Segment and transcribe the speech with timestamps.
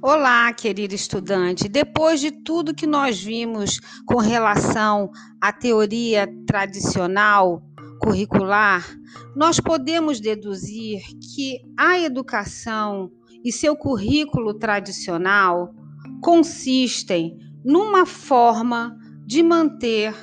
[0.00, 1.68] Olá, querido estudante.
[1.68, 7.60] Depois de tudo que nós vimos com relação à teoria tradicional
[8.00, 8.86] curricular,
[9.34, 11.00] nós podemos deduzir
[11.34, 13.10] que a educação
[13.44, 15.74] e seu currículo tradicional
[16.22, 20.14] consistem numa forma de manter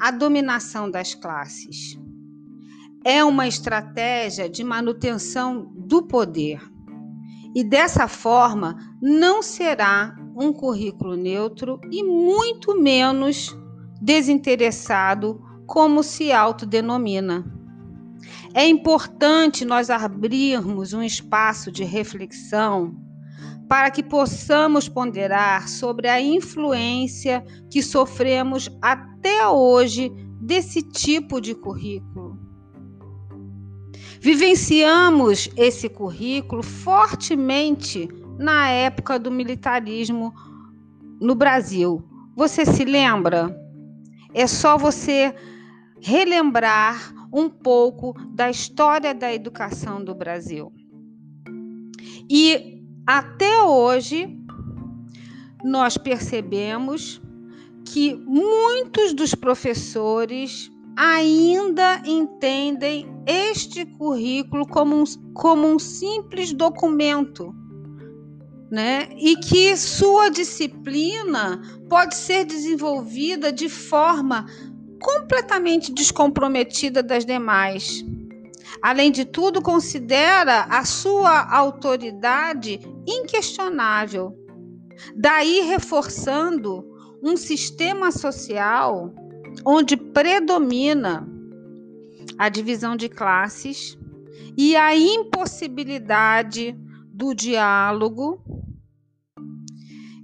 [0.00, 1.98] a dominação das classes.
[3.04, 6.75] É uma estratégia de manutenção do poder
[7.56, 13.56] e dessa forma não será um currículo neutro e muito menos
[13.98, 17.50] desinteressado, como se autodenomina.
[18.52, 22.94] É importante nós abrirmos um espaço de reflexão
[23.66, 30.12] para que possamos ponderar sobre a influência que sofremos até hoje
[30.42, 32.35] desse tipo de currículo.
[34.20, 40.34] Vivenciamos esse currículo fortemente na época do militarismo
[41.20, 42.02] no Brasil.
[42.34, 43.54] Você se lembra?
[44.34, 45.34] É só você
[46.00, 50.72] relembrar um pouco da história da educação do Brasil.
[52.28, 54.38] E até hoje,
[55.64, 57.20] nós percebemos
[57.84, 65.04] que muitos dos professores ainda entendem este currículo como um,
[65.34, 67.54] como um simples documento,
[68.70, 69.10] né?
[69.16, 74.46] E que sua disciplina pode ser desenvolvida de forma
[75.00, 78.04] completamente descomprometida das demais.
[78.82, 84.34] Além de tudo, considera a sua autoridade inquestionável.
[85.14, 86.84] Daí reforçando
[87.22, 89.12] um sistema social
[89.64, 91.26] onde predomina
[92.38, 93.96] a divisão de classes
[94.56, 96.76] e a impossibilidade
[97.12, 98.42] do diálogo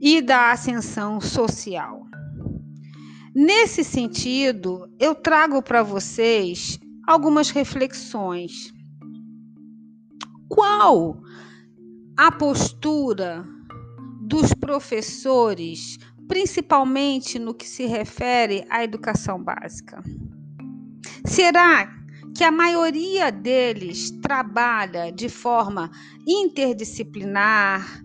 [0.01, 2.03] e da ascensão social.
[3.35, 8.73] Nesse sentido, eu trago para vocês algumas reflexões.
[10.49, 11.23] Qual
[12.17, 13.47] a postura
[14.21, 15.99] dos professores
[16.33, 20.03] principalmente no que se refere à educação básica.
[21.27, 21.95] Será
[22.35, 25.91] que a maioria deles trabalha de forma
[26.27, 28.03] interdisciplinar,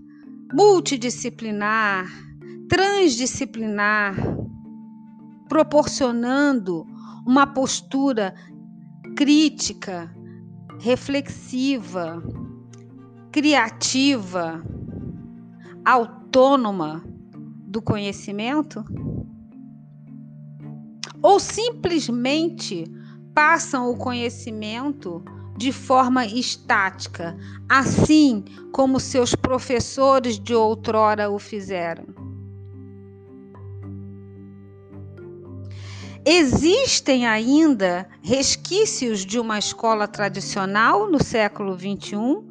[0.53, 2.05] multidisciplinar,
[2.67, 4.13] transdisciplinar,
[5.47, 6.85] proporcionando
[7.25, 8.35] uma postura
[9.15, 10.13] crítica,
[10.81, 12.21] reflexiva,
[13.31, 14.61] criativa,
[15.85, 17.15] autônoma
[17.77, 18.83] do conhecimento?
[21.21, 22.85] Ou simplesmente
[23.35, 25.23] passam o conhecimento
[25.55, 27.38] de forma estática,
[27.69, 32.05] assim como seus professores de outrora o fizeram?
[36.25, 42.44] Existem ainda resquícios de uma escola tradicional no século XXI?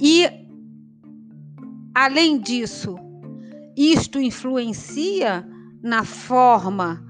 [0.00, 0.24] E,
[1.94, 2.96] além disso,
[3.78, 5.46] isto influencia
[5.80, 7.00] na forma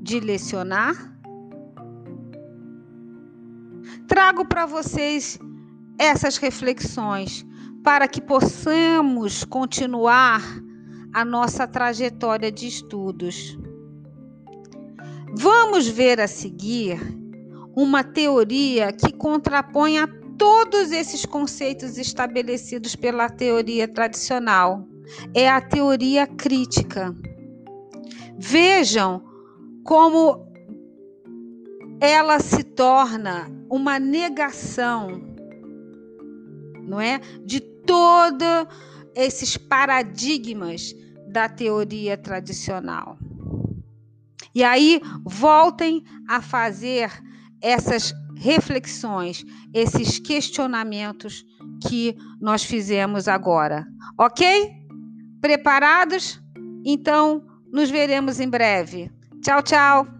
[0.00, 0.94] de lecionar?
[4.08, 5.38] Trago para vocês
[5.98, 7.44] essas reflexões
[7.84, 10.42] para que possamos continuar
[11.12, 13.58] a nossa trajetória de estudos.
[15.36, 16.98] Vamos ver a seguir
[17.76, 24.88] uma teoria que contrapõe a todos esses conceitos estabelecidos pela teoria tradicional
[25.34, 27.14] é a teoria crítica.
[28.38, 29.22] Vejam
[29.84, 30.46] como
[32.00, 35.22] ela se torna uma negação,
[36.82, 38.66] não é, de todos
[39.14, 40.94] esses paradigmas
[41.28, 43.18] da teoria tradicional.
[44.54, 47.10] E aí voltem a fazer
[47.60, 51.44] essas reflexões, esses questionamentos
[51.86, 53.86] que nós fizemos agora,
[54.18, 54.79] ok?
[55.40, 56.40] Preparados?
[56.84, 57.42] Então,
[57.72, 59.10] nos veremos em breve.
[59.42, 60.19] Tchau, tchau!